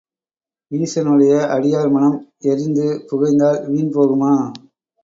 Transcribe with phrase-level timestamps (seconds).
[0.71, 2.17] ஈசனுடைய அடியார் மனம்
[2.43, 4.33] எரிந்து புகைந்தால் வீண் போகுமா?